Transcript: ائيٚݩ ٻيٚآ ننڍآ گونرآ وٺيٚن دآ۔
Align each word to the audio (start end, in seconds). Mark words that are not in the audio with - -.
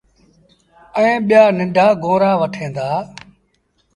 ائيٚݩ 0.97 1.23
ٻيٚآ 1.27 1.43
ننڍآ 1.57 1.85
گونرآ 2.03 2.31
وٺيٚن 2.41 2.69
دآ۔ 2.75 2.89